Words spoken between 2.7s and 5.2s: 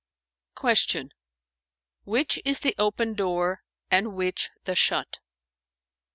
open door and which the shut?"